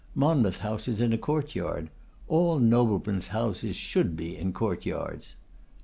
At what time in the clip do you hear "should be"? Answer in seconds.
3.75-4.35